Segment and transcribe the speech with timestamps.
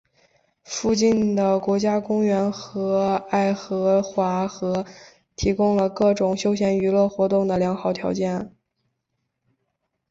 [0.63, 4.83] 附近的国家公园和爱荷华河
[5.35, 8.51] 提供了各种休闲娱乐活动的良好条件。